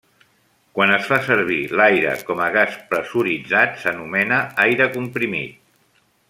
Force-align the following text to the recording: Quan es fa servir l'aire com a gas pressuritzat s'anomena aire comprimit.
Quan 0.77 0.93
es 0.93 1.03
fa 1.09 1.19
servir 1.27 1.57
l'aire 1.81 2.15
com 2.29 2.41
a 2.45 2.49
gas 2.57 2.79
pressuritzat 2.95 3.79
s'anomena 3.83 4.41
aire 4.69 4.89
comprimit. 4.99 6.03